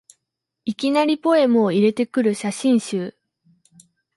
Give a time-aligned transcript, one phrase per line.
[0.65, 3.15] いきなりポエムを入れてくる写真集